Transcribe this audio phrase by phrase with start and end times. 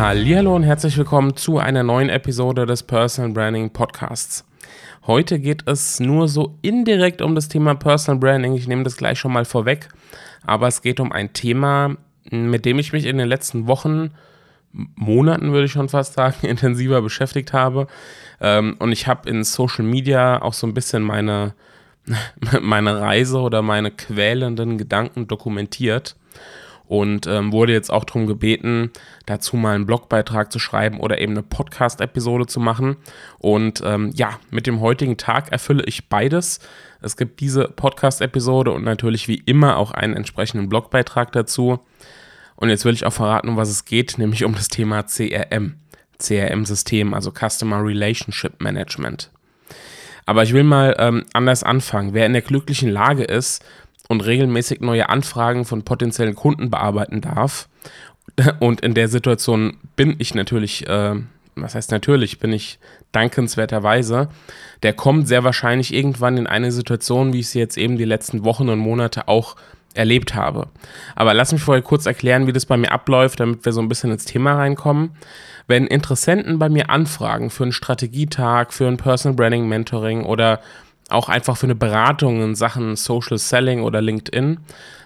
[0.00, 4.46] Hallo und herzlich willkommen zu einer neuen Episode des Personal Branding Podcasts.
[5.06, 8.54] Heute geht es nur so indirekt um das Thema Personal Branding.
[8.54, 9.90] Ich nehme das gleich schon mal vorweg,
[10.42, 11.98] aber es geht um ein Thema,
[12.30, 14.12] mit dem ich mich in den letzten Wochen,
[14.72, 17.86] Monaten würde ich schon fast sagen, intensiver beschäftigt habe.
[18.40, 21.52] Ähm, und ich habe in Social Media auch so ein bisschen meine,
[22.62, 26.16] meine Reise oder meine quälenden Gedanken dokumentiert
[26.90, 28.90] und ähm, wurde jetzt auch darum gebeten,
[29.24, 32.96] dazu mal einen Blogbeitrag zu schreiben oder eben eine Podcast-Episode zu machen.
[33.38, 36.58] Und ähm, ja, mit dem heutigen Tag erfülle ich beides.
[37.00, 41.78] Es gibt diese Podcast-Episode und natürlich wie immer auch einen entsprechenden Blogbeitrag dazu.
[42.56, 45.76] Und jetzt will ich auch verraten, um was es geht, nämlich um das Thema CRM.
[46.18, 49.30] CRM-System, also Customer Relationship Management.
[50.26, 52.14] Aber ich will mal ähm, anders anfangen.
[52.14, 53.64] Wer in der glücklichen Lage ist,
[54.10, 57.68] und regelmäßig neue Anfragen von potenziellen Kunden bearbeiten darf.
[58.58, 61.14] Und in der Situation bin ich natürlich, äh,
[61.54, 62.80] was heißt natürlich, bin ich
[63.12, 64.28] dankenswerterweise,
[64.82, 68.44] der kommt sehr wahrscheinlich irgendwann in eine Situation, wie ich sie jetzt eben die letzten
[68.44, 69.54] Wochen und Monate auch
[69.94, 70.66] erlebt habe.
[71.14, 73.88] Aber lass mich vorher kurz erklären, wie das bei mir abläuft, damit wir so ein
[73.88, 75.10] bisschen ins Thema reinkommen.
[75.68, 80.60] Wenn Interessenten bei mir anfragen für einen Strategietag, für ein Personal Branding Mentoring oder
[81.12, 84.60] auch einfach für eine Beratung in Sachen Social Selling oder LinkedIn,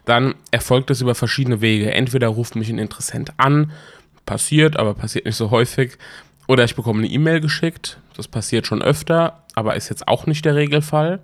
[0.05, 1.93] dann erfolgt das über verschiedene Wege.
[1.93, 3.73] Entweder ruft mich ein Interessent an,
[4.27, 5.99] passiert, aber passiert nicht so häufig,
[6.47, 10.45] oder ich bekomme eine E-Mail geschickt, das passiert schon öfter, aber ist jetzt auch nicht
[10.45, 11.21] der Regelfall.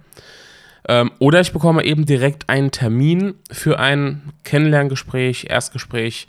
[0.89, 6.27] Ähm, oder ich bekomme eben direkt einen Termin für ein Kennenlerngespräch, Erstgespräch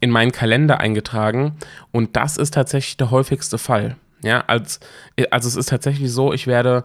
[0.00, 1.56] in meinen Kalender eingetragen
[1.90, 3.96] und das ist tatsächlich der häufigste Fall.
[4.22, 4.80] Ja, als,
[5.30, 6.84] also es ist tatsächlich so, ich werde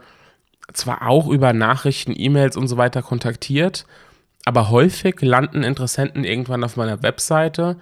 [0.73, 3.85] zwar auch über Nachrichten, E-Mails und so weiter kontaktiert,
[4.45, 7.77] aber häufig landen Interessenten irgendwann auf meiner Webseite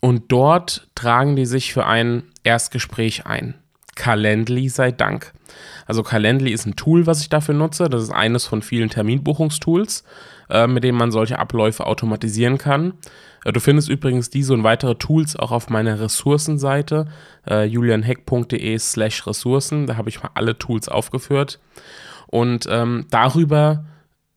[0.00, 3.54] und dort tragen die sich für ein Erstgespräch ein.
[3.94, 5.32] Calendly sei Dank.
[5.86, 7.88] Also Calendly ist ein Tool, was ich dafür nutze.
[7.88, 10.04] Das ist eines von vielen Terminbuchungstools,
[10.50, 12.94] äh, mit denen man solche Abläufe automatisieren kann.
[13.44, 17.06] Äh, du findest übrigens diese und weitere Tools auch auf meiner Ressourcenseite
[17.48, 19.86] äh, julianheck.de slash Ressourcen.
[19.86, 21.60] Da habe ich mal alle Tools aufgeführt.
[22.28, 23.84] Und ähm, darüber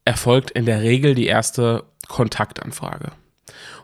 [0.04, 3.12] erfolgt in der Regel die erste Kontaktanfrage.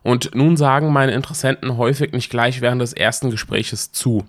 [0.03, 4.26] Und nun sagen meine Interessenten häufig nicht gleich während des ersten Gespräches zu.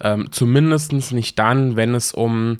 [0.00, 2.58] Ähm, Zumindest nicht dann, wenn es um,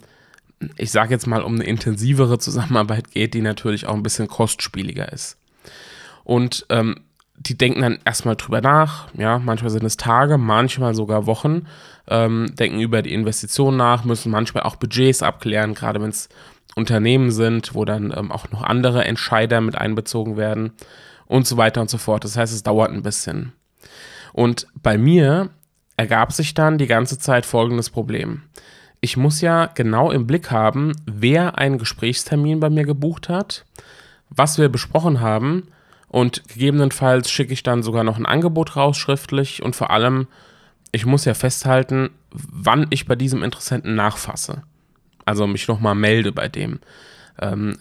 [0.77, 5.11] ich sage jetzt mal, um eine intensivere Zusammenarbeit geht, die natürlich auch ein bisschen kostspieliger
[5.11, 5.37] ist.
[6.23, 7.01] Und ähm,
[7.37, 11.67] die denken dann erstmal drüber nach, ja, manchmal sind es Tage, manchmal sogar Wochen,
[12.07, 16.29] ähm, denken über die Investitionen nach, müssen manchmal auch Budgets abklären, gerade wenn es
[16.75, 20.73] Unternehmen sind, wo dann ähm, auch noch andere Entscheider mit einbezogen werden
[21.25, 22.23] und so weiter und so fort.
[22.23, 23.53] Das heißt, es dauert ein bisschen.
[24.33, 25.49] Und bei mir
[25.97, 28.43] ergab sich dann die ganze Zeit folgendes Problem.
[29.01, 33.65] Ich muss ja genau im Blick haben, wer einen Gesprächstermin bei mir gebucht hat,
[34.29, 35.67] was wir besprochen haben
[36.07, 40.27] und gegebenenfalls schicke ich dann sogar noch ein Angebot raus schriftlich und vor allem,
[40.91, 44.63] ich muss ja festhalten, wann ich bei diesem Interessenten nachfasse.
[45.25, 46.79] Also mich nochmal melde bei dem.
[47.41, 47.77] Ähm,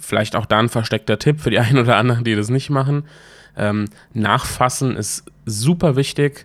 [0.00, 3.04] vielleicht auch da ein versteckter Tipp für die einen oder anderen, die das nicht machen.
[3.56, 6.44] Ähm, nachfassen ist super wichtig,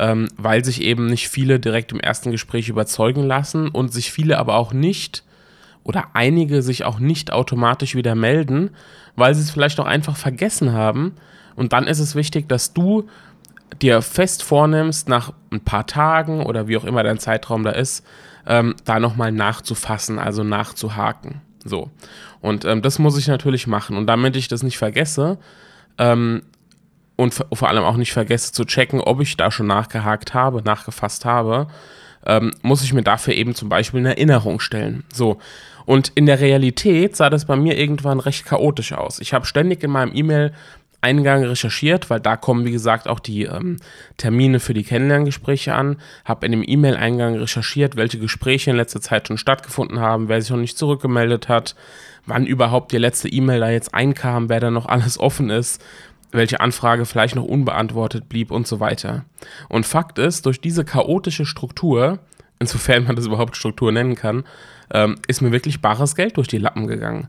[0.00, 4.38] ähm, weil sich eben nicht viele direkt im ersten Gespräch überzeugen lassen und sich viele
[4.38, 5.24] aber auch nicht
[5.84, 8.70] oder einige sich auch nicht automatisch wieder melden,
[9.14, 11.12] weil sie es vielleicht auch einfach vergessen haben.
[11.54, 13.08] Und dann ist es wichtig, dass du
[13.82, 18.04] dir fest vornimmst, nach ein paar Tagen oder wie auch immer dein Zeitraum da ist,
[18.46, 21.42] ähm, da nochmal nachzufassen, also nachzuhaken.
[21.62, 21.90] So.
[22.40, 23.98] Und ähm, das muss ich natürlich machen.
[23.98, 25.38] Und damit ich das nicht vergesse
[25.98, 26.42] ähm,
[27.20, 31.26] und vor allem auch nicht vergesse zu checken, ob ich da schon nachgehakt habe, nachgefasst
[31.26, 31.66] habe,
[32.24, 35.04] ähm, muss ich mir dafür eben zum Beispiel eine Erinnerung stellen.
[35.12, 35.38] So.
[35.84, 39.20] Und in der Realität sah das bei mir irgendwann recht chaotisch aus.
[39.20, 40.54] Ich habe ständig in meinem E-Mail
[41.02, 43.76] Eingang recherchiert, weil da kommen, wie gesagt, auch die ähm,
[44.16, 45.96] Termine für die Kennenlerngespräche an.
[46.24, 50.50] Habe in dem E-Mail-Eingang recherchiert, welche Gespräche in letzter Zeit schon stattgefunden haben, wer sich
[50.50, 51.74] noch nicht zurückgemeldet hat,
[52.26, 55.82] wann überhaupt die letzte E-Mail da jetzt einkam, wer da noch alles offen ist.
[56.32, 59.24] Welche Anfrage vielleicht noch unbeantwortet blieb und so weiter.
[59.68, 62.18] Und Fakt ist, durch diese chaotische Struktur,
[62.58, 64.44] insofern man das überhaupt Struktur nennen kann,
[64.92, 67.28] ähm, ist mir wirklich bares Geld durch die Lappen gegangen.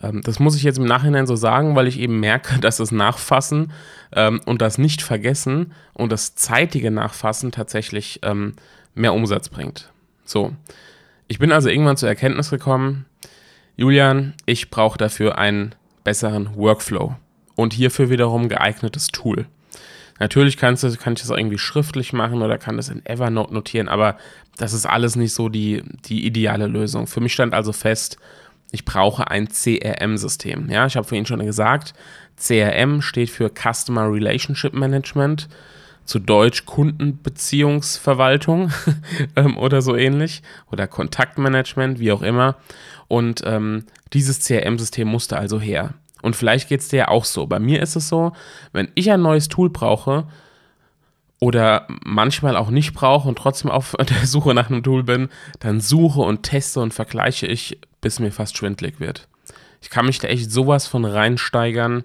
[0.00, 2.92] Ähm, das muss ich jetzt im Nachhinein so sagen, weil ich eben merke, dass das
[2.92, 3.72] Nachfassen
[4.12, 8.54] ähm, und das Nicht-Vergessen und das zeitige Nachfassen tatsächlich ähm,
[8.94, 9.90] mehr Umsatz bringt.
[10.24, 10.52] So,
[11.28, 13.06] ich bin also irgendwann zur Erkenntnis gekommen,
[13.76, 15.74] Julian, ich brauche dafür einen
[16.04, 17.16] besseren Workflow
[17.54, 19.46] und hierfür wiederum geeignetes Tool.
[20.18, 23.88] Natürlich kannst du, kann ich das irgendwie schriftlich machen oder kann das in Evernote notieren,
[23.88, 24.16] aber
[24.56, 27.06] das ist alles nicht so die, die ideale Lösung.
[27.06, 28.18] Für mich stand also fest,
[28.70, 30.70] ich brauche ein CRM-System.
[30.70, 31.94] Ja, ich habe vorhin schon gesagt,
[32.36, 35.48] CRM steht für Customer Relationship Management,
[36.04, 38.72] zu Deutsch Kundenbeziehungsverwaltung
[39.36, 42.56] ähm, oder so ähnlich oder Kontaktmanagement, wie auch immer.
[43.08, 45.94] Und ähm, dieses CRM-System musste also her.
[46.22, 47.46] Und vielleicht geht es dir ja auch so.
[47.46, 48.32] Bei mir ist es so,
[48.72, 50.24] wenn ich ein neues Tool brauche
[51.40, 55.28] oder manchmal auch nicht brauche und trotzdem auf der Suche nach einem Tool bin,
[55.58, 59.28] dann suche und teste und vergleiche ich, bis mir fast schwindlig wird.
[59.80, 62.04] Ich kann mich da echt sowas von reinsteigern,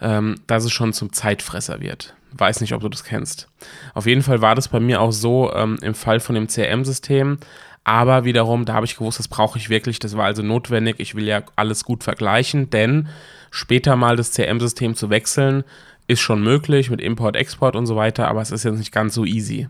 [0.00, 2.14] ähm, dass es schon zum Zeitfresser wird.
[2.30, 3.48] Weiß nicht, ob du das kennst.
[3.94, 7.38] Auf jeden Fall war das bei mir auch so ähm, im Fall von dem CRM-System.
[7.84, 9.98] Aber wiederum, da habe ich gewusst, das brauche ich wirklich.
[9.98, 10.96] Das war also notwendig.
[10.98, 13.08] Ich will ja alles gut vergleichen, denn
[13.50, 15.64] später mal das CRM-System zu wechseln,
[16.06, 19.14] ist schon möglich mit Import, Export und so weiter, aber es ist jetzt nicht ganz
[19.14, 19.68] so easy.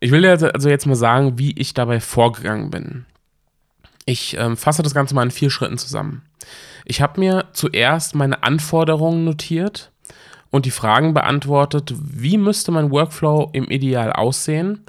[0.00, 3.06] Ich will dir also jetzt mal sagen, wie ich dabei vorgegangen bin.
[4.06, 6.22] Ich ähm, fasse das Ganze mal in vier Schritten zusammen.
[6.84, 9.92] Ich habe mir zuerst meine Anforderungen notiert
[10.50, 14.84] und die Fragen beantwortet, wie müsste mein Workflow im Ideal aussehen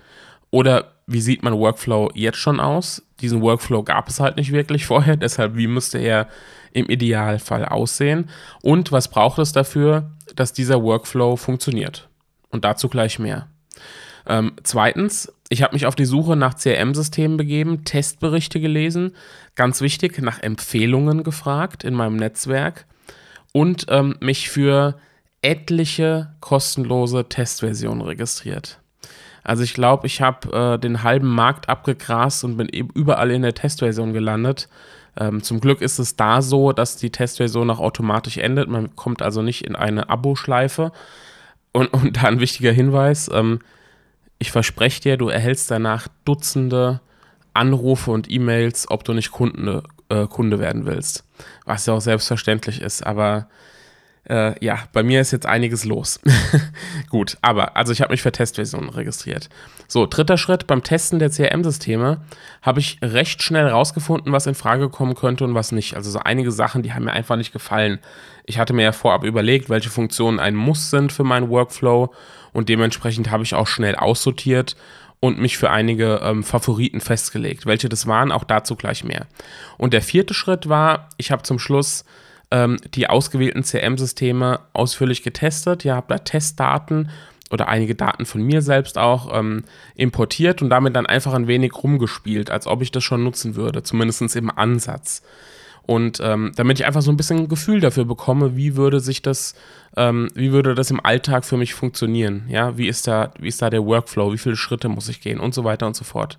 [0.49, 3.03] oder wie sieht mein Workflow jetzt schon aus?
[3.19, 6.27] Diesen Workflow gab es halt nicht wirklich vorher, deshalb wie müsste er
[6.73, 8.29] im Idealfall aussehen
[8.61, 12.07] und was braucht es dafür, dass dieser Workflow funktioniert?
[12.49, 13.47] Und dazu gleich mehr.
[14.27, 19.15] Ähm, zweitens, ich habe mich auf die Suche nach CRM-Systemen begeben, Testberichte gelesen,
[19.55, 22.85] ganz wichtig, nach Empfehlungen gefragt in meinem Netzwerk
[23.51, 24.97] und ähm, mich für
[25.41, 28.80] etliche kostenlose Testversionen registriert.
[29.43, 33.41] Also ich glaube, ich habe äh, den halben Markt abgegrast und bin eben überall in
[33.41, 34.69] der Testversion gelandet.
[35.19, 38.69] Ähm, zum Glück ist es da so, dass die Testversion auch automatisch endet.
[38.69, 40.91] Man kommt also nicht in eine Abo-Schleife.
[41.73, 43.59] Und, und da ein wichtiger Hinweis, ähm,
[44.39, 47.01] ich verspreche dir, du erhältst danach Dutzende
[47.53, 51.25] Anrufe und E-Mails, ob du nicht Kunde, äh, Kunde werden willst.
[51.65, 53.47] Was ja auch selbstverständlich ist, aber
[54.29, 56.19] äh, ja, bei mir ist jetzt einiges los.
[57.09, 59.49] Gut, aber also ich habe mich für Testversionen registriert.
[59.87, 62.21] So, dritter Schritt beim Testen der CRM-Systeme
[62.61, 65.95] habe ich recht schnell rausgefunden, was in Frage kommen könnte und was nicht.
[65.95, 67.99] Also so einige Sachen, die haben mir einfach nicht gefallen.
[68.45, 72.13] Ich hatte mir ja vorab überlegt, welche Funktionen ein Muss sind für meinen Workflow
[72.53, 74.75] und dementsprechend habe ich auch schnell aussortiert
[75.19, 77.65] und mich für einige ähm, Favoriten festgelegt.
[77.65, 79.27] Welche das waren, auch dazu gleich mehr.
[79.77, 82.05] Und der vierte Schritt war, ich habe zum Schluss
[82.51, 85.83] ähm, die ausgewählten CM-Systeme ausführlich getestet.
[85.83, 87.09] Ja, habe da Testdaten
[87.49, 89.63] oder einige Daten von mir selbst auch ähm,
[89.95, 93.83] importiert und damit dann einfach ein wenig rumgespielt, als ob ich das schon nutzen würde,
[93.83, 95.21] zumindest im Ansatz.
[95.83, 99.21] Und ähm, damit ich einfach so ein bisschen ein Gefühl dafür bekomme, wie würde sich
[99.21, 99.55] das,
[99.97, 102.45] ähm, wie würde das im Alltag für mich funktionieren?
[102.47, 104.31] Ja, wie ist da, wie ist da der Workflow?
[104.31, 106.37] Wie viele Schritte muss ich gehen und so weiter und so fort.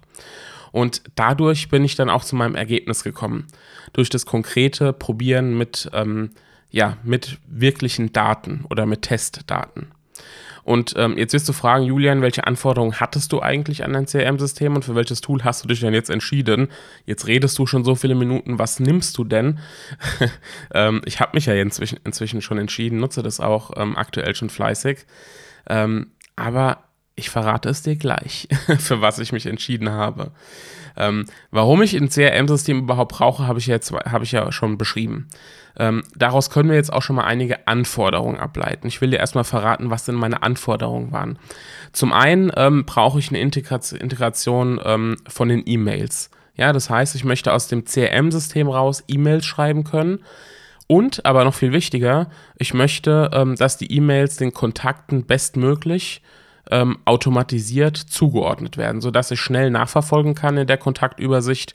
[0.72, 3.46] Und dadurch bin ich dann auch zu meinem Ergebnis gekommen.
[3.92, 6.30] Durch das konkrete Probieren mit, ähm,
[6.70, 9.92] ja, mit wirklichen Daten oder mit Testdaten.
[10.64, 14.76] Und ähm, jetzt wirst du fragen, Julian, welche Anforderungen hattest du eigentlich an dein CRM-System
[14.76, 16.68] und für welches Tool hast du dich denn jetzt entschieden?
[17.04, 19.58] Jetzt redest du schon so viele Minuten, was nimmst du denn?
[20.74, 24.50] ähm, ich habe mich ja inzwischen, inzwischen schon entschieden, nutze das auch ähm, aktuell schon
[24.50, 25.04] fleißig.
[25.68, 26.84] Ähm, aber
[27.14, 30.32] ich verrate es dir gleich, für was ich mich entschieden habe.
[30.96, 35.28] Ähm, warum ich ein CRM-System überhaupt brauche, habe ich, hab ich ja schon beschrieben.
[35.78, 38.86] Ähm, daraus können wir jetzt auch schon mal einige Anforderungen ableiten.
[38.86, 41.38] Ich will dir erstmal verraten, was denn meine Anforderungen waren.
[41.92, 46.30] Zum einen ähm, brauche ich eine Integration, Integration ähm, von den E-Mails.
[46.56, 50.20] Ja, das heißt, ich möchte aus dem CRM-System raus E-Mails schreiben können.
[50.86, 52.28] Und, aber noch viel wichtiger,
[52.58, 56.20] ich möchte, ähm, dass die E-Mails den Kontakten bestmöglich
[56.70, 61.74] ähm, automatisiert zugeordnet werden, sodass ich schnell nachverfolgen kann in der Kontaktübersicht,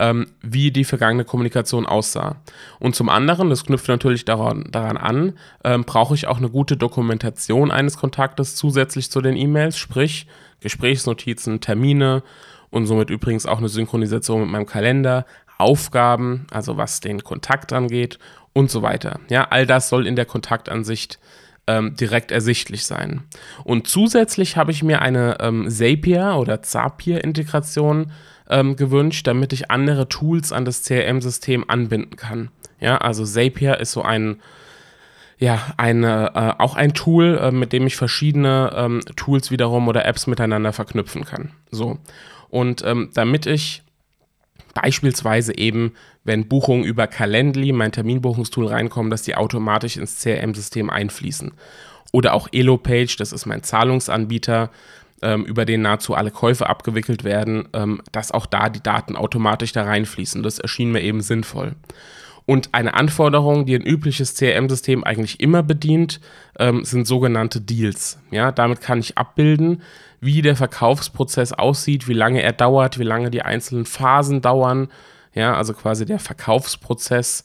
[0.00, 2.36] ähm, wie die vergangene Kommunikation aussah.
[2.78, 5.32] Und zum anderen, das knüpft natürlich daran, daran an,
[5.64, 10.26] ähm, brauche ich auch eine gute Dokumentation eines Kontaktes zusätzlich zu den E-Mails, sprich
[10.60, 12.22] Gesprächsnotizen, Termine
[12.70, 15.24] und somit übrigens auch eine Synchronisation mit meinem Kalender,
[15.58, 18.20] Aufgaben, also was den Kontakt angeht
[18.52, 19.18] und so weiter.
[19.28, 21.18] Ja, all das soll in der Kontaktansicht
[21.68, 23.22] ähm, direkt ersichtlich sein.
[23.62, 28.10] Und zusätzlich habe ich mir eine ähm, Zapier oder Zapier-Integration
[28.50, 32.48] ähm, gewünscht, damit ich andere Tools an das CRM-System anbinden kann.
[32.80, 34.40] Ja, also Zapier ist so ein
[35.40, 40.04] ja, eine, äh, auch ein Tool, äh, mit dem ich verschiedene ähm, Tools wiederum oder
[40.04, 41.52] Apps miteinander verknüpfen kann.
[41.70, 41.98] So.
[42.48, 43.84] Und ähm, damit ich
[44.74, 45.92] beispielsweise eben,
[46.28, 51.52] wenn Buchungen über Calendly, mein Terminbuchungstool, reinkommen, dass die automatisch ins CRM-System einfließen.
[52.12, 54.70] Oder auch Elopage, das ist mein Zahlungsanbieter,
[55.20, 59.72] ähm, über den nahezu alle Käufe abgewickelt werden, ähm, dass auch da die Daten automatisch
[59.72, 60.44] da reinfließen.
[60.44, 61.74] Das erschien mir eben sinnvoll.
[62.46, 66.20] Und eine Anforderung, die ein übliches CRM-System eigentlich immer bedient,
[66.58, 68.20] ähm, sind sogenannte Deals.
[68.30, 69.82] Ja, damit kann ich abbilden,
[70.20, 74.88] wie der Verkaufsprozess aussieht, wie lange er dauert, wie lange die einzelnen Phasen dauern.
[75.34, 77.44] Ja, also quasi der Verkaufsprozess.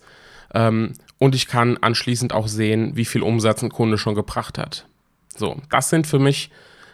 [0.54, 4.88] Ähm, und ich kann anschließend auch sehen, wie viel Umsatz ein Kunde schon gebracht hat.
[5.36, 6.50] So, das sind für mich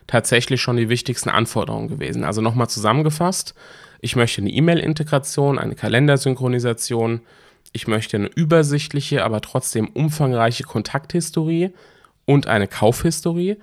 [0.07, 2.23] tatsächlich schon die wichtigsten Anforderungen gewesen.
[2.23, 3.53] Also nochmal zusammengefasst,
[4.01, 7.21] ich möchte eine E-Mail-Integration, eine Kalendersynchronisation,
[7.73, 11.71] ich möchte eine übersichtliche, aber trotzdem umfangreiche Kontakthistorie
[12.25, 13.57] und eine Kaufhistorie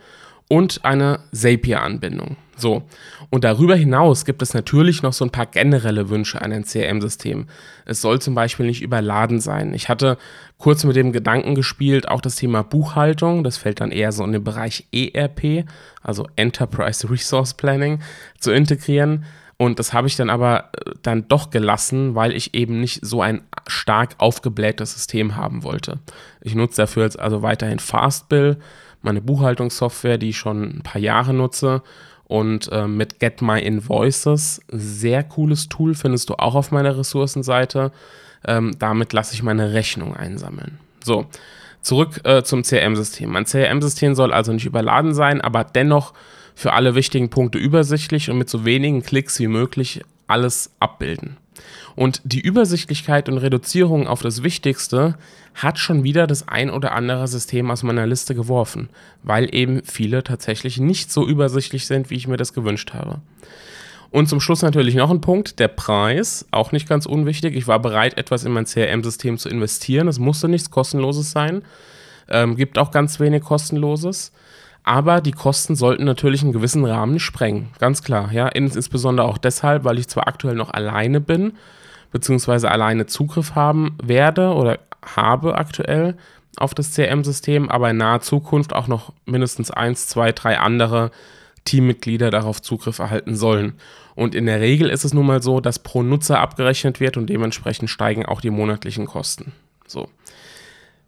[0.48, 2.36] und eine Zapier-Anbindung.
[2.56, 2.84] So.
[3.28, 7.46] Und darüber hinaus gibt es natürlich noch so ein paar generelle Wünsche an ein CRM-System.
[7.84, 9.74] Es soll zum Beispiel nicht überladen sein.
[9.74, 10.16] Ich hatte
[10.56, 14.32] kurz mit dem Gedanken gespielt, auch das Thema Buchhaltung, das fällt dann eher so in
[14.32, 15.66] den Bereich ERP,
[16.02, 18.00] also Enterprise Resource Planning,
[18.38, 19.26] zu integrieren.
[19.58, 23.22] Und das habe ich dann aber äh, dann doch gelassen, weil ich eben nicht so
[23.22, 25.98] ein stark aufgeblähtes System haben wollte.
[26.42, 28.58] Ich nutze dafür jetzt also weiterhin Fastbill,
[29.06, 31.82] meine Buchhaltungssoftware, die ich schon ein paar Jahre nutze.
[32.24, 37.92] Und äh, mit Get My Invoices, sehr cooles Tool, findest du auch auf meiner Ressourcenseite.
[38.46, 40.78] Ähm, damit lasse ich meine Rechnung einsammeln.
[41.04, 41.26] So,
[41.80, 43.30] zurück äh, zum CRM-System.
[43.30, 46.12] Mein CRM-System soll also nicht überladen sein, aber dennoch
[46.56, 51.36] für alle wichtigen Punkte übersichtlich und mit so wenigen Klicks wie möglich alles abbilden.
[51.94, 55.16] Und die Übersichtlichkeit und Reduzierung auf das Wichtigste
[55.54, 58.90] hat schon wieder das ein oder andere System aus meiner Liste geworfen,
[59.22, 63.20] weil eben viele tatsächlich nicht so übersichtlich sind, wie ich mir das gewünscht habe.
[64.10, 67.56] Und zum Schluss natürlich noch ein Punkt, der Preis, auch nicht ganz unwichtig.
[67.56, 70.08] Ich war bereit, etwas in mein CRM-System zu investieren.
[70.08, 71.62] Es musste nichts kostenloses sein.
[72.28, 74.32] Ähm, gibt auch ganz wenig kostenloses.
[74.86, 77.70] Aber die Kosten sollten natürlich einen gewissen Rahmen sprengen.
[77.80, 78.32] Ganz klar.
[78.32, 81.54] Ja, insbesondere auch deshalb, weil ich zwar aktuell noch alleine bin,
[82.12, 86.16] beziehungsweise alleine Zugriff haben werde oder habe aktuell
[86.56, 91.10] auf das CRM-System, aber in naher Zukunft auch noch mindestens eins, zwei, drei andere
[91.64, 93.74] Teammitglieder darauf Zugriff erhalten sollen.
[94.14, 97.26] Und in der Regel ist es nun mal so, dass pro Nutzer abgerechnet wird und
[97.28, 99.52] dementsprechend steigen auch die monatlichen Kosten.
[99.88, 100.08] So.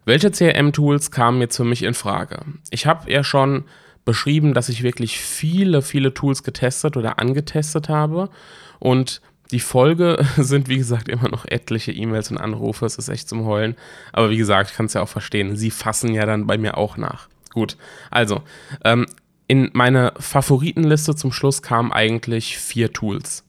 [0.09, 2.41] Welche CRM-Tools kamen jetzt für mich in Frage?
[2.71, 3.65] Ich habe ja schon
[4.07, 8.31] beschrieben, dass ich wirklich viele, viele Tools getestet oder angetestet habe
[8.79, 12.87] und die Folge sind, wie gesagt, immer noch etliche E-Mails und Anrufe.
[12.87, 13.77] Es ist echt zum Heulen.
[14.15, 15.57] Aber wie gesagt, ich kann es ja auch verstehen.
[15.57, 17.29] Sie fassen ja dann bei mir auch nach.
[17.53, 17.77] Gut,
[18.11, 18.41] also,
[18.87, 19.05] ähm,
[19.47, 23.45] in meine Favoritenliste zum Schluss kamen eigentlich vier Tools.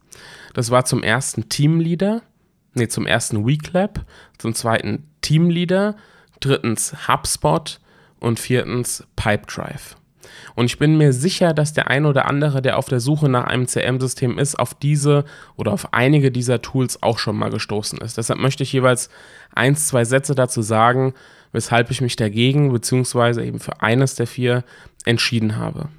[0.54, 2.22] Das war zum ersten Teamleader,
[2.74, 4.04] nee, zum ersten Weeklab,
[4.38, 5.96] zum zweiten Teamleader,
[6.40, 7.80] drittens HubSpot
[8.20, 9.96] und viertens Pipedrive.
[10.56, 13.46] Und ich bin mir sicher, dass der ein oder andere, der auf der Suche nach
[13.46, 18.18] einem CM-System ist, auf diese oder auf einige dieser Tools auch schon mal gestoßen ist.
[18.18, 19.10] Deshalb möchte ich jeweils
[19.54, 21.14] eins, zwei Sätze dazu sagen,
[21.52, 24.64] weshalb ich mich dagegen beziehungsweise eben für eines der vier
[25.06, 25.90] entschieden habe.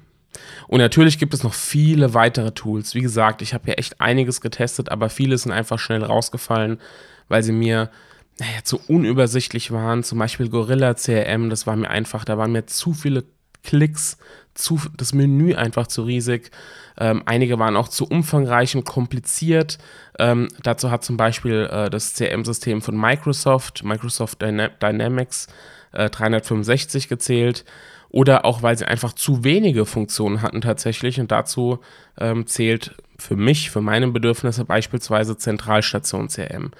[0.67, 2.95] Und natürlich gibt es noch viele weitere Tools.
[2.95, 6.79] Wie gesagt, ich habe ja echt einiges getestet, aber viele sind einfach schnell rausgefallen,
[7.27, 7.89] weil sie mir
[8.41, 10.03] naja, zu unübersichtlich waren.
[10.03, 13.23] Zum Beispiel Gorilla CRM, das war mir einfach, da waren mir zu viele
[13.63, 14.17] Klicks,
[14.55, 16.49] zu, das Menü einfach zu riesig.
[16.97, 19.77] Ähm, einige waren auch zu umfangreich und kompliziert.
[20.17, 25.47] Ähm, dazu hat zum Beispiel äh, das CRM-System von Microsoft, Microsoft Dyna Dynamics
[25.91, 27.63] äh, 365 gezählt.
[28.09, 31.19] Oder auch, weil sie einfach zu wenige Funktionen hatten tatsächlich.
[31.19, 31.79] Und dazu
[32.19, 36.71] ähm, zählt für mich, für meine Bedürfnisse beispielsweise Zentralstation CRM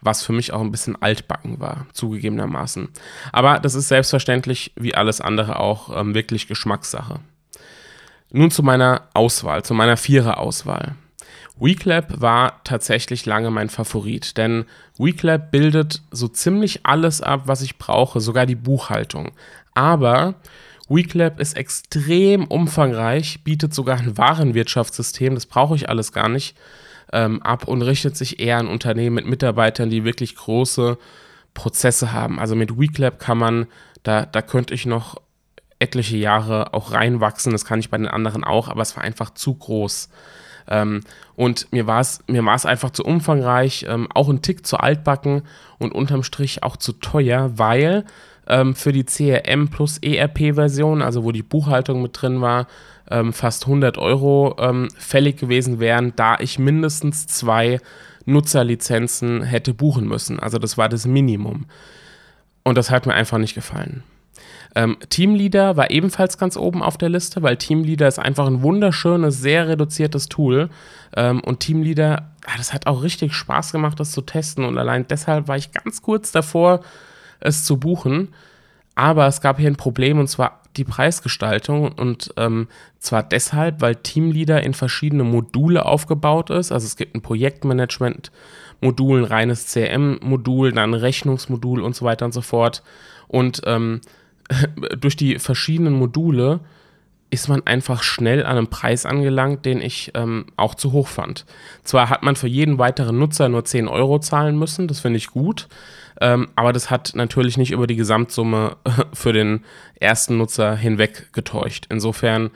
[0.00, 2.88] was für mich auch ein bisschen altbacken war, zugegebenermaßen.
[3.32, 7.20] Aber das ist selbstverständlich, wie alles andere auch, ähm, wirklich Geschmackssache.
[8.30, 10.94] Nun zu meiner Auswahl, zu meiner Vierer-Auswahl.
[11.58, 14.66] Weeklab war tatsächlich lange mein Favorit, denn
[14.98, 19.32] Weeklab bildet so ziemlich alles ab, was ich brauche, sogar die Buchhaltung.
[19.72, 20.34] Aber
[20.88, 26.56] Weeklab ist extrem umfangreich, bietet sogar ein Warenwirtschaftssystem, das brauche ich alles gar nicht
[27.12, 30.98] ähm, ab und richtet sich eher an Unternehmen mit Mitarbeitern, die wirklich große
[31.54, 32.38] Prozesse haben.
[32.38, 33.66] Also mit WeClap kann man,
[34.02, 35.20] da, da könnte ich noch
[35.78, 37.52] etliche Jahre auch reinwachsen.
[37.52, 40.08] Das kann ich bei den anderen auch, aber es war einfach zu groß.
[40.68, 41.02] Ähm,
[41.34, 45.42] und mir war es mir war's einfach zu umfangreich, ähm, auch ein Tick zu altbacken
[45.78, 48.04] und unterm Strich auch zu teuer, weil
[48.48, 52.66] ähm, für die CRM plus ERP-Version, also wo die Buchhaltung mit drin war,
[53.10, 57.80] ähm, fast 100 Euro ähm, fällig gewesen wären, da ich mindestens zwei
[58.24, 60.40] Nutzerlizenzen hätte buchen müssen.
[60.40, 61.66] Also das war das Minimum.
[62.64, 64.02] Und das hat mir einfach nicht gefallen.
[64.74, 69.40] Ähm, Teamleader war ebenfalls ganz oben auf der Liste, weil Teamleader ist einfach ein wunderschönes,
[69.40, 70.68] sehr reduziertes Tool.
[71.16, 74.64] Ähm, und Teamleader, ah, das hat auch richtig Spaß gemacht, das zu testen.
[74.64, 76.80] Und allein deshalb war ich ganz kurz davor,
[77.46, 78.28] es zu buchen.
[78.94, 83.96] Aber es gab hier ein Problem und zwar die Preisgestaltung und ähm, zwar deshalb, weil
[83.96, 86.72] Teamleader in verschiedene Module aufgebaut ist.
[86.72, 92.32] Also es gibt ein Projektmanagement-Modul, ein reines CRM-Modul, dann ein Rechnungsmodul und so weiter und
[92.32, 92.82] so fort.
[93.28, 94.00] Und ähm,
[94.98, 96.60] durch die verschiedenen Module
[97.30, 101.44] ist man einfach schnell an einem Preis angelangt, den ich ähm, auch zu hoch fand.
[101.82, 105.28] Zwar hat man für jeden weiteren Nutzer nur 10 Euro zahlen müssen, das finde ich
[105.28, 105.68] gut,
[106.20, 108.76] ähm, aber das hat natürlich nicht über die Gesamtsumme
[109.12, 109.64] für den
[110.00, 111.86] ersten Nutzer hinweg getäuscht.
[111.90, 112.50] Insofern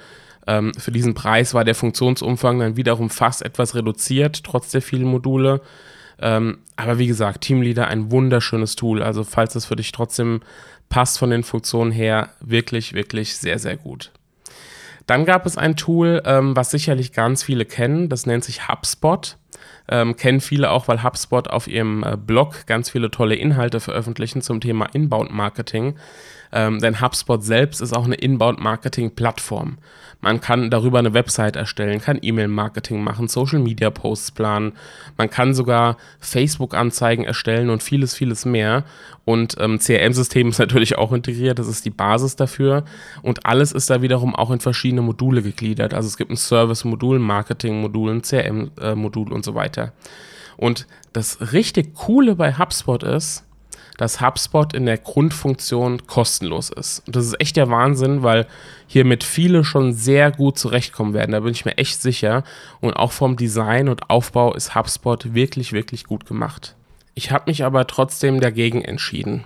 [0.47, 5.05] ähm, für diesen Preis war der Funktionsumfang dann wiederum fast etwas reduziert, trotz der vielen
[5.05, 5.61] Module.
[6.19, 9.03] Ähm, aber wie gesagt, Teamleader ein wunderschönes Tool.
[9.03, 10.41] Also falls es für dich trotzdem
[10.89, 14.11] passt von den Funktionen her, wirklich, wirklich sehr, sehr gut.
[15.07, 19.37] Dann gab es ein Tool, ähm, was sicherlich ganz viele kennen, das nennt sich HubSpot.
[19.91, 24.41] Ähm, kennen viele auch, weil HubSpot auf ihrem äh, Blog ganz viele tolle Inhalte veröffentlichen
[24.41, 25.97] zum Thema Inbound Marketing.
[26.53, 29.79] Ähm, denn HubSpot selbst ist auch eine Inbound-Marketing-Plattform.
[30.21, 34.73] Man kann darüber eine Website erstellen, kann E-Mail-Marketing machen, Social-Media-Posts planen,
[35.17, 38.85] man kann sogar Facebook-Anzeigen erstellen und vieles, vieles mehr.
[39.25, 42.85] Und ähm, CRM-System ist natürlich auch integriert, das ist die Basis dafür.
[43.23, 45.95] Und alles ist da wiederum auch in verschiedene Module gegliedert.
[45.95, 49.93] Also es gibt ein Service-Modul, Marketing-Modul, ein CRM-Modul und so weiter.
[50.59, 53.45] Und das richtig Coole bei HubSpot ist,
[54.01, 57.03] dass HubSpot in der Grundfunktion kostenlos ist.
[57.07, 58.47] Und das ist echt der Wahnsinn, weil
[58.87, 61.33] hiermit viele schon sehr gut zurechtkommen werden.
[61.33, 62.43] Da bin ich mir echt sicher.
[62.81, 66.77] Und auch vom Design und Aufbau ist HubSpot wirklich, wirklich gut gemacht.
[67.15, 69.45] Ich habe mich aber trotzdem dagegen entschieden.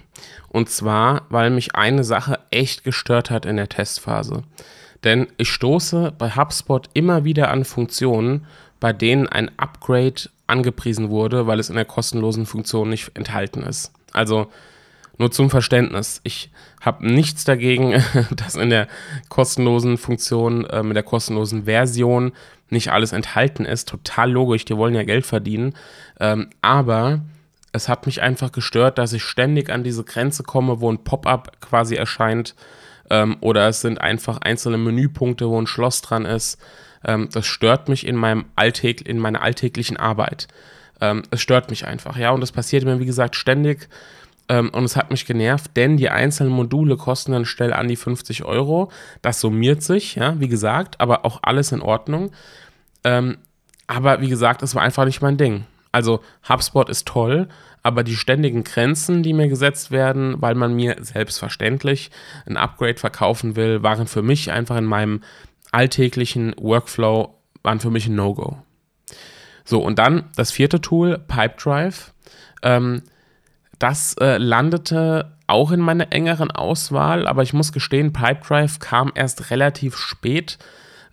[0.51, 4.45] Und zwar, weil mich eine Sache echt gestört hat in der Testphase.
[5.03, 8.47] Denn ich stoße bei HubSpot immer wieder an Funktionen,
[8.79, 13.91] bei denen ein Upgrade angepriesen wurde, weil es in der kostenlosen Funktion nicht enthalten ist.
[14.15, 14.51] Also
[15.19, 16.21] nur zum Verständnis.
[16.25, 16.51] Ich
[16.81, 18.03] habe nichts dagegen,
[18.37, 18.89] dass in der
[19.29, 22.33] kostenlosen Funktion, äh, mit der kostenlosen Version
[22.71, 23.89] nicht alles enthalten ist.
[23.89, 25.75] Total logisch, die wollen ja Geld verdienen.
[26.19, 27.21] Ähm, aber
[27.73, 31.61] es hat mich einfach gestört, dass ich ständig an diese Grenze komme, wo ein Pop-up
[31.61, 32.55] quasi erscheint.
[33.11, 36.59] Ähm, oder es sind einfach einzelne Menüpunkte, wo ein Schloss dran ist.
[37.05, 40.49] Ähm, das stört mich in, meinem Alltäg in meiner alltäglichen Arbeit.
[41.05, 42.31] Ähm, es stört mich einfach, ja.
[42.31, 43.89] Und das passiert mir, wie gesagt, ständig.
[44.49, 47.97] Ähm, und es hat mich genervt, denn die einzelnen Module kosten dann schnell an die
[47.97, 48.91] 50 Euro.
[49.23, 52.31] Das summiert sich, ja, wie gesagt, aber auch alles in Ordnung.
[53.05, 53.39] Ähm,
[53.87, 55.67] aber wie gesagt, es war einfach nicht mein Ding.
[55.93, 57.49] Also HubSpot ist toll,
[57.83, 62.11] aber die ständigen Grenzen, die mir gesetzt werden, weil man mir selbstverständlich
[62.47, 65.23] ein Upgrade verkaufen will, waren für mich einfach in meinem
[65.71, 68.59] alltäglichen Workflow, waren für mich ein No-Go.
[69.65, 72.13] So, und dann das vierte Tool, Pipedrive.
[72.63, 73.03] Ähm,
[73.79, 79.51] das äh, landete auch in meiner engeren Auswahl, aber ich muss gestehen, Pipedrive kam erst
[79.51, 80.59] relativ spät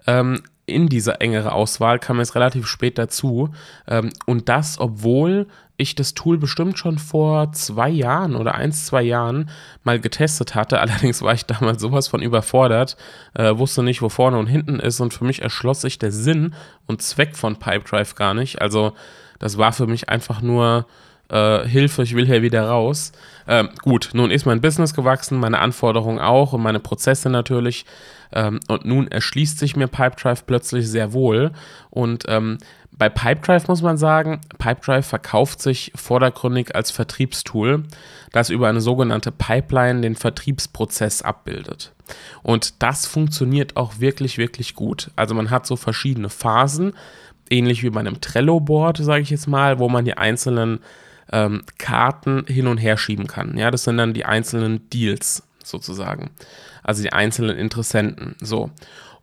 [0.07, 3.49] ähm, in diese engere Auswahl, kam erst relativ spät dazu.
[3.87, 5.47] Ähm, und das, obwohl
[5.81, 9.49] ich das Tool bestimmt schon vor zwei Jahren oder eins, zwei Jahren
[9.83, 10.79] mal getestet hatte.
[10.81, 12.97] Allerdings war ich damals sowas von überfordert,
[13.33, 16.53] äh, wusste nicht, wo vorne und hinten ist und für mich erschloss sich der Sinn
[16.87, 18.61] und Zweck von Pipedrive gar nicht.
[18.61, 18.93] Also
[19.39, 20.85] das war für mich einfach nur
[21.31, 23.11] äh, Hilfe, ich will hier wieder raus.
[23.47, 27.85] Ähm, gut, nun ist mein Business gewachsen, meine Anforderungen auch und meine Prozesse natürlich.
[28.33, 31.51] Ähm, und nun erschließt sich mir Pipedrive plötzlich sehr wohl.
[31.89, 32.57] Und ähm,
[32.97, 37.83] bei Pipedrive muss man sagen, Pipedrive verkauft sich vordergründig als Vertriebstool,
[38.31, 41.93] das über eine sogenannte Pipeline den Vertriebsprozess abbildet.
[42.43, 45.11] Und das funktioniert auch wirklich, wirklich gut.
[45.15, 46.93] Also man hat so verschiedene Phasen,
[47.49, 50.79] ähnlich wie bei einem Trello-Board, sage ich jetzt mal, wo man die einzelnen
[51.31, 53.57] ähm, Karten hin und her schieben kann.
[53.57, 56.31] Ja, das sind dann die einzelnen Deals sozusagen.
[56.83, 58.35] Also die einzelnen Interessenten.
[58.41, 58.71] So.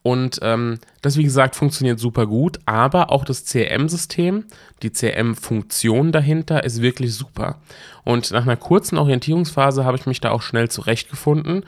[0.02, 4.44] Und ähm, Das, wie gesagt, funktioniert super gut, aber auch das CRM-System,
[4.82, 7.58] die CRM-Funktion dahinter ist wirklich super.
[8.04, 11.64] Und nach einer kurzen Orientierungsphase habe ich mich da auch schnell zurechtgefunden.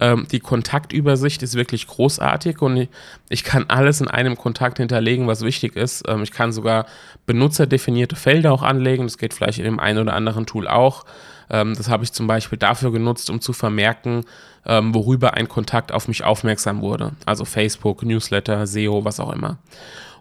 [0.00, 2.88] Ähm, die Kontaktübersicht ist wirklich großartig und
[3.28, 6.02] ich kann alles in einem Kontakt hinterlegen, was wichtig ist.
[6.08, 6.86] Ähm, ich kann sogar
[7.26, 9.04] benutzerdefinierte Felder auch anlegen.
[9.04, 11.04] Das geht vielleicht in dem einen oder anderen Tool auch.
[11.50, 14.24] Ähm, das habe ich zum Beispiel dafür genutzt, um zu vermerken,
[14.66, 17.12] ähm, worüber ein Kontakt auf mich aufmerksam wurde.
[17.26, 19.58] Also Facebook, Newsletter, SEO, was auch immer.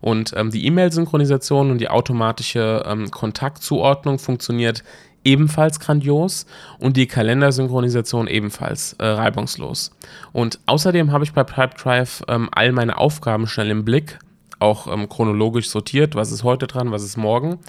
[0.01, 4.83] Und ähm, die E-Mail-Synchronisation und die automatische ähm, Kontaktzuordnung funktioniert
[5.23, 6.45] ebenfalls grandios
[6.79, 9.91] und die Kalendersynchronisation ebenfalls äh, reibungslos.
[10.33, 14.19] Und außerdem habe ich bei Pipedrive ähm, all meine Aufgaben schnell im Blick,
[14.59, 17.59] auch ähm, chronologisch sortiert, was ist heute dran, was ist morgen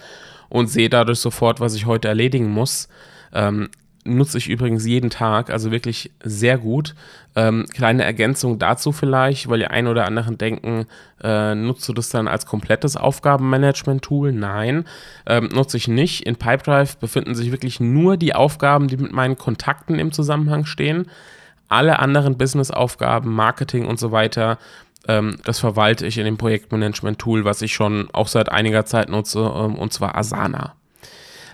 [0.49, 2.89] und sehe dadurch sofort, was ich heute erledigen muss.
[3.33, 3.69] Ähm,
[4.05, 6.95] nutze ich übrigens jeden Tag, also wirklich sehr gut.
[7.35, 10.87] Ähm, kleine Ergänzung dazu vielleicht, weil die einen oder anderen denken,
[11.23, 14.33] äh, nutzt du das dann als komplettes Aufgabenmanagement-Tool?
[14.33, 14.85] Nein,
[15.27, 16.27] ähm, nutze ich nicht.
[16.27, 21.11] In Pipedrive befinden sich wirklich nur die Aufgaben, die mit meinen Kontakten im Zusammenhang stehen.
[21.69, 24.59] Alle anderen Business-Aufgaben, Marketing und so weiter,
[25.09, 29.41] ähm, das verwalte ich in dem Projektmanagement-Tool, was ich schon auch seit einiger Zeit nutze,
[29.41, 30.75] ähm, und zwar Asana.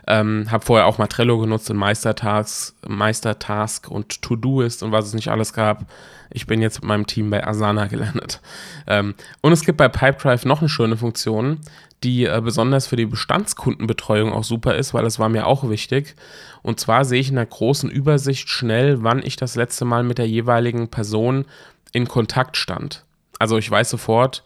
[0.07, 5.15] Ähm, habe vorher auch mal Trello genutzt und Meistertask, Meistertask und To-Doist und was es
[5.15, 5.87] nicht alles gab.
[6.31, 8.41] Ich bin jetzt mit meinem Team bei Asana gelandet.
[8.87, 11.59] Ähm, und es gibt bei Pipedrive noch eine schöne Funktion,
[12.03, 16.17] die äh, besonders für die Bestandskundenbetreuung auch super ist, weil das war mir auch wichtig.
[16.63, 20.19] Und zwar sehe ich in der großen Übersicht schnell, wann ich das letzte Mal mit
[20.19, 21.45] der jeweiligen Person
[21.93, 23.05] in Kontakt stand.
[23.39, 24.45] Also ich weiß sofort,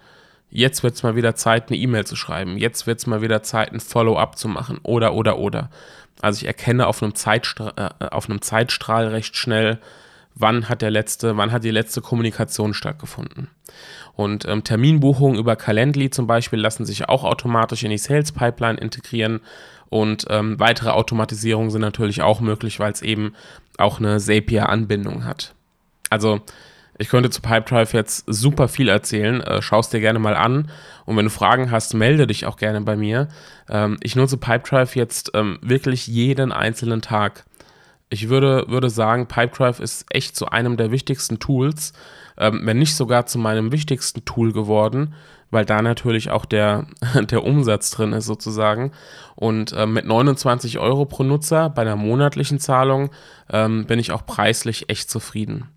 [0.54, 2.56] jetzt wird es mal wieder Zeit, eine E-Mail zu schreiben.
[2.56, 4.78] Jetzt wird es mal wieder Zeit, ein Follow-up zu machen.
[4.82, 5.68] Oder, oder, oder.
[6.22, 9.78] Also ich erkenne auf einem, Zeitstra äh, auf einem Zeitstrahl recht schnell,
[10.36, 13.48] wann hat der letzte, wann hat die letzte Kommunikation stattgefunden.
[14.14, 18.78] Und ähm, Terminbuchungen über Calendly zum Beispiel lassen sich auch automatisch in die Sales Pipeline
[18.78, 19.40] integrieren.
[19.90, 23.34] Und ähm, weitere Automatisierungen sind natürlich auch möglich, weil es eben
[23.76, 25.52] auch eine Zapier-Anbindung hat.
[26.10, 26.42] Also
[26.98, 29.40] ich könnte zu Pipedrive jetzt super viel erzählen.
[29.40, 30.70] Äh, Schau es dir gerne mal an.
[31.04, 33.28] Und wenn du Fragen hast, melde dich auch gerne bei mir.
[33.68, 37.44] Ähm, ich nutze Pipedrive jetzt ähm, wirklich jeden einzelnen Tag.
[38.10, 41.92] Ich würde, würde sagen, Pipedrive ist echt zu einem der wichtigsten Tools,
[42.38, 45.14] ähm, wenn nicht sogar zu meinem wichtigsten Tool geworden,
[45.50, 46.86] weil da natürlich auch der,
[47.30, 48.92] der Umsatz drin ist sozusagen.
[49.34, 53.10] Und äh, mit 29 Euro pro Nutzer bei einer monatlichen Zahlung
[53.50, 55.68] ähm, bin ich auch preislich echt zufrieden.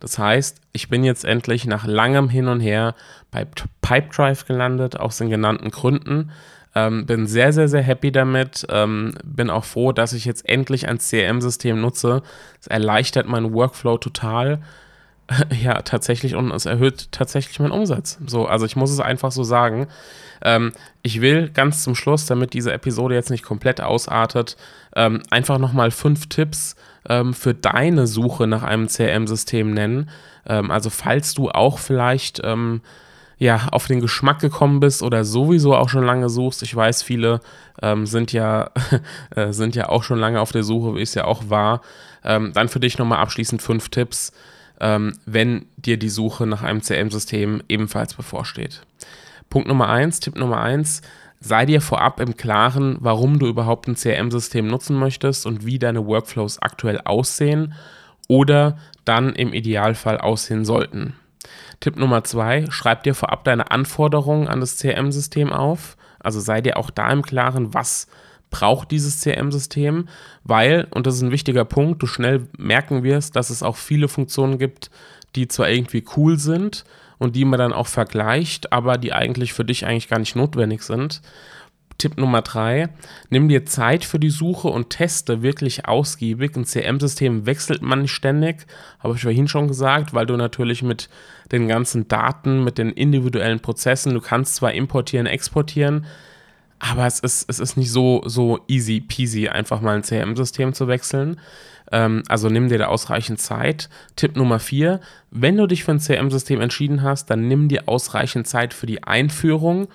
[0.00, 2.94] Das heißt, ich bin jetzt endlich nach langem Hin und Her
[3.30, 3.46] bei
[3.82, 6.32] Pipedrive gelandet, aus den genannten Gründen.
[6.74, 8.66] Ähm, bin sehr, sehr, sehr happy damit.
[8.70, 12.22] Ähm, bin auch froh, dass ich jetzt endlich ein CRM-System nutze.
[12.60, 14.60] Es erleichtert meinen Workflow total.
[15.62, 18.18] ja, tatsächlich und es erhöht tatsächlich meinen Umsatz.
[18.26, 19.86] So, also ich muss es einfach so sagen.
[20.42, 24.56] Ähm, ich will ganz zum Schluss, damit diese Episode jetzt nicht komplett ausartet,
[24.96, 26.76] ähm, einfach nochmal fünf Tipps
[27.08, 30.10] ähm, für deine Suche nach einem CRM-System nennen.
[30.46, 32.82] Ähm, also falls du auch vielleicht ähm,
[33.40, 36.62] ja, auf den Geschmack gekommen bist oder sowieso auch schon lange suchst.
[36.62, 37.40] Ich weiß, viele
[37.80, 38.70] ähm, sind, ja,
[39.34, 41.80] äh, sind ja auch schon lange auf der Suche, wie es ja auch war.
[42.22, 44.32] Ähm, dann für dich nochmal abschließend fünf Tipps,
[44.78, 48.82] ähm, wenn dir die Suche nach einem CRM-System ebenfalls bevorsteht.
[49.48, 51.00] Punkt Nummer eins, Tipp Nummer eins,
[51.40, 56.06] sei dir vorab im Klaren, warum du überhaupt ein CRM-System nutzen möchtest und wie deine
[56.06, 57.74] Workflows aktuell aussehen
[58.28, 58.76] oder
[59.06, 61.14] dann im Idealfall aussehen sollten.
[61.80, 65.96] Tipp Nummer zwei, schreib dir vorab deine Anforderungen an das CRM-System auf.
[66.18, 68.06] Also sei dir auch da im Klaren, was
[68.50, 70.08] braucht dieses CRM-System,
[70.44, 74.08] weil, und das ist ein wichtiger Punkt, du schnell merken wirst, dass es auch viele
[74.08, 74.90] Funktionen gibt,
[75.36, 76.84] die zwar irgendwie cool sind
[77.20, 80.82] und die man dann auch vergleicht, aber die eigentlich für dich eigentlich gar nicht notwendig
[80.82, 81.20] sind.
[81.98, 82.88] Tipp Nummer drei,
[83.28, 86.56] nimm dir Zeit für die Suche und teste wirklich ausgiebig.
[86.56, 88.66] Ein CM-System wechselt man nicht ständig,
[89.00, 91.10] habe ich vorhin schon gesagt, weil du natürlich mit
[91.52, 96.06] den ganzen Daten, mit den individuellen Prozessen, du kannst zwar importieren, exportieren,
[96.78, 100.88] aber es ist, es ist nicht so, so easy peasy, einfach mal ein CRM-System zu
[100.88, 101.38] wechseln.
[101.92, 103.88] Ähm, also nimm dir da ausreichend Zeit.
[104.16, 105.00] Tipp Nummer vier,
[105.30, 109.02] wenn du dich für ein CRM-System entschieden hast, dann nimm dir ausreichend Zeit für die
[109.04, 109.88] Einführung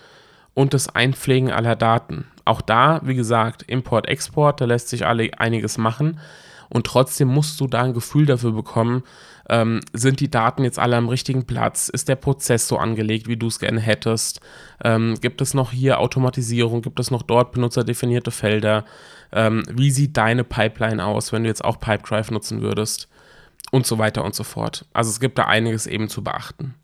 [0.53, 2.25] und das Einpflegen aller Daten.
[2.45, 6.19] Auch da, wie gesagt, Import, Export, da lässt sich alle einiges machen.
[6.69, 9.03] Und trotzdem musst du da ein Gefühl dafür bekommen,
[9.49, 11.89] ähm, sind die Daten jetzt alle am richtigen Platz?
[11.89, 14.41] Ist der Prozess so angelegt, wie du es gerne hättest?
[14.83, 16.81] Ähm, gibt es noch hier Automatisierung?
[16.81, 18.85] Gibt es noch dort benutzerdefinierte Felder?
[19.35, 23.09] Ähm, wie sieht deine Pipeline aus, wenn du jetzt auch Pipedrive nutzen würdest?
[23.71, 24.85] und so weiter und so fort.
[24.93, 26.75] Also es gibt da einiges eben zu beachten.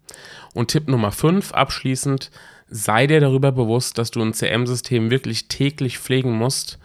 [0.54, 2.32] Und Tipp Nummer 5 abschließend,
[2.70, 6.80] sei dir darüber bewusst, dass du ein CM-System wirklich täglich pflegen musst,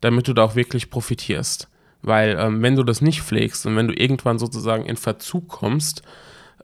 [0.00, 1.68] damit du da auch wirklich profitierst.
[2.02, 6.02] Weil ähm, wenn du das nicht pflegst und wenn du irgendwann sozusagen in Verzug kommst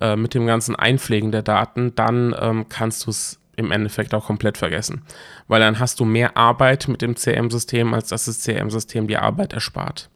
[0.00, 4.26] äh, mit dem ganzen Einpflegen der Daten, dann ähm, kannst du es im Endeffekt auch
[4.26, 5.02] komplett vergessen.
[5.48, 9.52] Weil dann hast du mehr Arbeit mit dem CM-System, als dass das CM-System die Arbeit
[9.52, 10.10] erspart.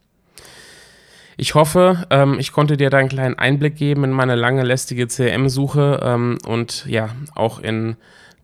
[1.37, 5.07] Ich hoffe, ähm, ich konnte dir da einen kleinen Einblick geben in meine lange lästige
[5.07, 7.95] CM-Suche ähm, und ja, auch in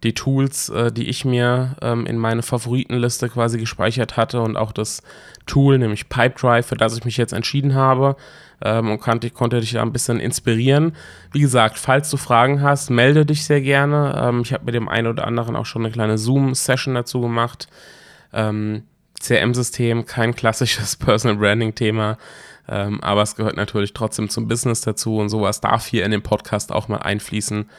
[0.05, 4.71] die Tools, äh, die ich mir ähm, in meine Favoritenliste quasi gespeichert hatte und auch
[4.71, 5.03] das
[5.45, 8.15] Tool, nämlich Pipedrive, für das ich mich jetzt entschieden habe
[8.61, 10.95] ähm, und konnte, konnte dich da ein bisschen inspirieren.
[11.31, 14.15] Wie gesagt, falls du Fragen hast, melde dich sehr gerne.
[14.17, 17.67] Ähm, ich habe mit dem einen oder anderen auch schon eine kleine Zoom-Session dazu gemacht.
[18.33, 18.83] Ähm,
[19.19, 22.17] CRM-System, kein klassisches Personal Branding-Thema.
[22.67, 26.23] Ähm, aber es gehört natürlich trotzdem zum Business dazu und sowas darf hier in den
[26.23, 27.69] Podcast auch mal einfließen.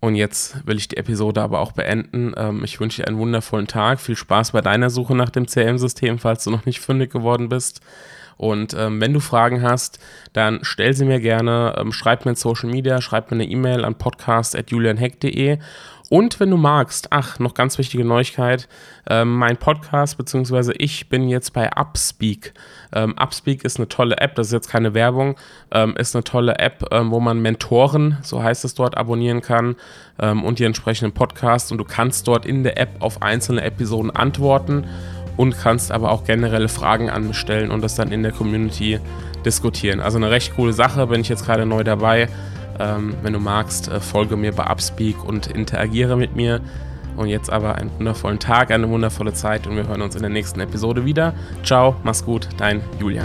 [0.00, 2.32] Und jetzt will ich die Episode aber auch beenden.
[2.36, 4.00] Ähm, ich wünsche dir einen wundervollen Tag.
[4.00, 7.80] Viel Spaß bei deiner Suche nach dem CRM-System, falls du noch nicht fündig geworden bist.
[8.40, 9.98] Und ähm, wenn du Fragen hast,
[10.32, 11.74] dann stell sie mir gerne.
[11.76, 15.58] Ähm, schreib mir in Social Media, schreib mir eine E-Mail an podcast.julianheck.de
[16.10, 18.68] und wenn du magst, ach, noch ganz wichtige Neuigkeit,
[19.08, 22.52] ähm, mein Podcast, beziehungsweise ich bin jetzt bei Upspeak.
[22.92, 25.36] Ähm, Upspeak ist eine tolle App, das ist jetzt keine Werbung,
[25.70, 29.76] ähm, ist eine tolle App, ähm, wo man Mentoren, so heißt es dort, abonnieren kann
[30.18, 34.10] ähm, und die entsprechenden Podcasts und du kannst dort in der App auf einzelne Episoden
[34.10, 34.88] antworten
[35.40, 39.00] und kannst aber auch generelle Fragen an mich stellen und das dann in der Community
[39.42, 40.00] diskutieren.
[40.00, 42.28] Also eine recht coole Sache, bin ich jetzt gerade neu dabei.
[42.78, 46.60] Ähm, wenn du magst, äh, folge mir bei Upspeak und interagiere mit mir.
[47.16, 50.30] Und jetzt aber einen wundervollen Tag, eine wundervolle Zeit und wir hören uns in der
[50.30, 51.32] nächsten Episode wieder.
[51.64, 53.24] Ciao, mach's gut, dein Julian.